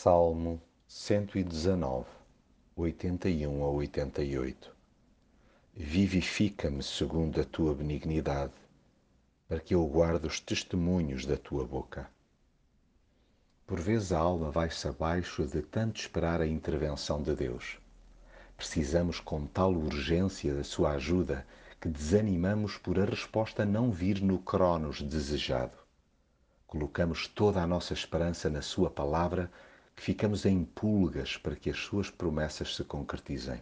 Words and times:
Salmo 0.00 0.62
119, 0.86 2.06
81 2.76 3.64
a 3.64 3.68
88 3.68 4.70
Vivifica-me 5.74 6.84
segundo 6.84 7.40
a 7.40 7.44
tua 7.44 7.74
benignidade, 7.74 8.52
para 9.48 9.58
que 9.58 9.74
eu 9.74 9.84
guarde 9.86 10.28
os 10.28 10.38
testemunhos 10.38 11.26
da 11.26 11.36
tua 11.36 11.66
boca. 11.66 12.08
Por 13.66 13.80
vezes 13.80 14.12
a 14.12 14.20
alma 14.20 14.52
vai-se 14.52 14.86
abaixo 14.86 15.44
de 15.44 15.62
tanto 15.62 16.00
esperar 16.00 16.40
a 16.40 16.46
intervenção 16.46 17.20
de 17.20 17.34
Deus. 17.34 17.80
Precisamos 18.56 19.18
com 19.18 19.46
tal 19.46 19.72
urgência 19.74 20.54
da 20.54 20.62
sua 20.62 20.92
ajuda 20.92 21.44
que 21.80 21.88
desanimamos 21.88 22.78
por 22.78 23.00
a 23.00 23.04
resposta 23.04 23.66
não 23.66 23.90
vir 23.90 24.22
no 24.22 24.38
cronos 24.38 25.02
desejado. 25.02 25.76
Colocamos 26.68 27.26
toda 27.26 27.60
a 27.60 27.66
nossa 27.66 27.94
esperança 27.94 28.48
na 28.48 28.62
sua 28.62 28.88
palavra 28.88 29.50
que 29.98 30.04
ficamos 30.04 30.46
em 30.46 30.62
pulgas 30.62 31.36
para 31.36 31.56
que 31.56 31.68
as 31.68 31.76
suas 31.76 32.08
promessas 32.08 32.76
se 32.76 32.84
concretizem. 32.84 33.60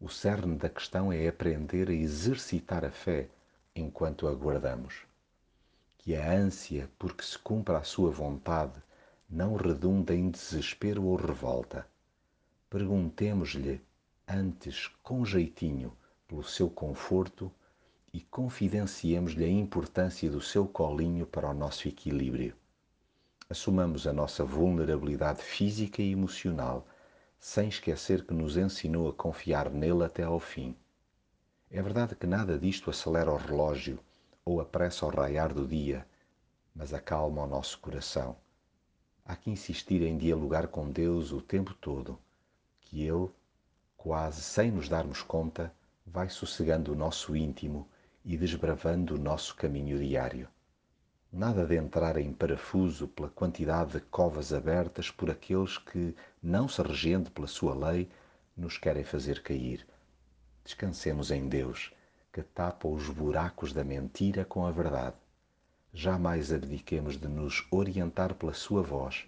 O 0.00 0.08
cerne 0.08 0.56
da 0.56 0.70
questão 0.70 1.12
é 1.12 1.28
aprender 1.28 1.90
a 1.90 1.92
exercitar 1.92 2.86
a 2.86 2.90
fé 2.90 3.28
enquanto 3.76 4.26
aguardamos. 4.26 5.02
Que 5.98 6.16
a 6.16 6.32
ânsia 6.32 6.88
por 6.98 7.14
que 7.14 7.22
se 7.22 7.38
cumpra 7.38 7.76
a 7.76 7.84
sua 7.84 8.10
vontade 8.10 8.82
não 9.28 9.54
redunda 9.54 10.14
em 10.14 10.30
desespero 10.30 11.04
ou 11.04 11.16
revolta. 11.16 11.86
Perguntemos-lhe 12.70 13.78
antes 14.26 14.88
com 15.02 15.22
jeitinho 15.22 15.94
pelo 16.26 16.42
seu 16.42 16.70
conforto 16.70 17.52
e 18.10 18.22
confidenciemos-lhe 18.22 19.44
a 19.44 19.50
importância 19.50 20.30
do 20.30 20.40
seu 20.40 20.66
colinho 20.66 21.26
para 21.26 21.50
o 21.50 21.54
nosso 21.54 21.86
equilíbrio 21.86 22.56
assumamos 23.52 24.06
a 24.06 24.14
nossa 24.14 24.42
vulnerabilidade 24.46 25.42
física 25.42 26.00
e 26.00 26.10
emocional, 26.10 26.86
sem 27.38 27.68
esquecer 27.68 28.26
que 28.26 28.32
nos 28.32 28.56
ensinou 28.56 29.10
a 29.10 29.12
confiar 29.12 29.68
nele 29.68 30.04
até 30.04 30.22
ao 30.22 30.40
fim. 30.40 30.74
É 31.70 31.82
verdade 31.82 32.16
que 32.16 32.26
nada 32.26 32.58
disto 32.58 32.88
acelera 32.88 33.30
o 33.30 33.36
relógio 33.36 33.98
ou 34.42 34.58
apressa 34.58 35.04
o 35.04 35.10
raiar 35.10 35.52
do 35.52 35.68
dia, 35.68 36.06
mas 36.74 36.94
acalma 36.94 37.42
o 37.42 37.46
nosso 37.46 37.78
coração. 37.78 38.36
Há 39.22 39.36
que 39.36 39.50
insistir 39.50 40.00
em 40.00 40.16
dialogar 40.16 40.68
com 40.68 40.90
Deus 40.90 41.30
o 41.30 41.42
tempo 41.42 41.74
todo, 41.74 42.18
que 42.80 43.06
Ele, 43.06 43.28
quase 43.98 44.40
sem 44.40 44.70
nos 44.70 44.88
darmos 44.88 45.20
conta, 45.20 45.70
vai 46.06 46.30
sossegando 46.30 46.92
o 46.92 46.96
nosso 46.96 47.36
íntimo 47.36 47.86
e 48.24 48.34
desbravando 48.34 49.16
o 49.16 49.18
nosso 49.18 49.54
caminho 49.54 49.98
diário. 49.98 50.48
Nada 51.34 51.64
de 51.64 51.76
entrar 51.76 52.18
em 52.18 52.30
parafuso 52.30 53.08
pela 53.08 53.30
quantidade 53.30 53.92
de 53.92 54.00
covas 54.00 54.52
abertas 54.52 55.10
por 55.10 55.30
aqueles 55.30 55.78
que, 55.78 56.14
não 56.42 56.68
se 56.68 56.82
regendo 56.82 57.30
pela 57.30 57.46
sua 57.46 57.74
lei, 57.74 58.06
nos 58.54 58.76
querem 58.76 59.02
fazer 59.02 59.42
cair. 59.42 59.86
Descansemos 60.62 61.30
em 61.30 61.48
Deus, 61.48 61.90
que 62.30 62.42
tapa 62.42 62.86
os 62.86 63.08
buracos 63.08 63.72
da 63.72 63.82
mentira 63.82 64.44
com 64.44 64.66
a 64.66 64.70
verdade. 64.70 65.16
Jamais 65.94 66.52
abdiquemos 66.52 67.16
de 67.16 67.28
nos 67.28 67.66
orientar 67.70 68.34
pela 68.34 68.52
sua 68.52 68.82
voz 68.82 69.24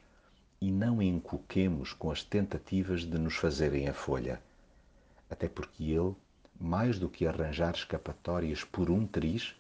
e 0.61 0.71
não 0.71 1.01
encoquemos 1.01 1.95
com 1.95 2.11
as 2.11 2.23
tentativas 2.23 3.01
de 3.01 3.17
nos 3.19 3.37
fazerem 3.37 3.89
a 3.89 3.95
folha. 3.95 4.43
Até 5.31 5.49
porque 5.49 5.85
Ele, 5.85 6.15
mais 6.61 6.99
do 6.99 7.09
que 7.09 7.27
arranjar 7.27 7.75
escapatórias 7.75 8.63
por 8.63 8.91
um 8.91 9.07
triz, 9.07 9.57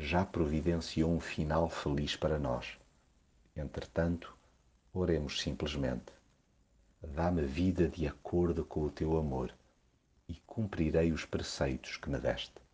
já 0.00 0.24
providenciou 0.24 1.10
um 1.10 1.18
final 1.18 1.68
feliz 1.68 2.14
para 2.14 2.38
nós. 2.38 2.78
Entretanto, 3.56 4.32
oremos 4.92 5.40
simplesmente. 5.40 6.12
Dá-me 7.02 7.42
vida 7.42 7.88
de 7.88 8.06
acordo 8.06 8.64
com 8.64 8.84
o 8.84 8.90
teu 8.90 9.18
amor 9.18 9.52
e 10.28 10.36
cumprirei 10.46 11.10
os 11.10 11.24
preceitos 11.24 11.96
que 11.96 12.08
me 12.08 12.18
deste. 12.20 12.67